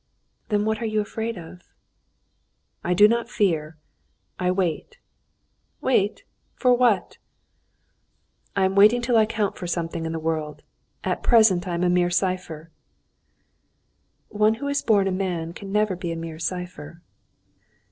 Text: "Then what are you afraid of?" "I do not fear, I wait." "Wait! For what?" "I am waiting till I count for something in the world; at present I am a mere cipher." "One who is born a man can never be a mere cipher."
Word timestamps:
"Then 0.49 0.65
what 0.65 0.81
are 0.81 0.85
you 0.87 0.99
afraid 0.99 1.37
of?" 1.37 1.61
"I 2.83 2.95
do 2.95 3.07
not 3.07 3.29
fear, 3.29 3.77
I 4.39 4.49
wait." 4.49 4.97
"Wait! 5.79 6.23
For 6.55 6.73
what?" 6.73 7.19
"I 8.55 8.65
am 8.65 8.73
waiting 8.73 9.03
till 9.03 9.15
I 9.15 9.27
count 9.27 9.57
for 9.59 9.67
something 9.67 10.07
in 10.07 10.11
the 10.11 10.17
world; 10.17 10.63
at 11.03 11.21
present 11.21 11.67
I 11.67 11.75
am 11.75 11.83
a 11.83 11.87
mere 11.91 12.09
cipher." 12.09 12.71
"One 14.29 14.55
who 14.55 14.67
is 14.69 14.81
born 14.81 15.07
a 15.07 15.11
man 15.11 15.53
can 15.53 15.71
never 15.71 15.95
be 15.95 16.11
a 16.11 16.15
mere 16.15 16.39
cipher." 16.39 17.03